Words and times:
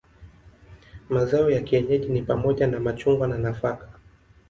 Mazao 1.09 1.49
ya 1.49 1.61
kienyeji 1.61 2.09
ni 2.09 2.21
pamoja 2.21 2.67
na 2.67 2.79
machungwa 2.79 3.27
na 3.27 3.37
nafaka. 3.37 3.89